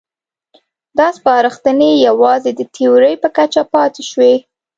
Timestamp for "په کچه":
3.23-3.63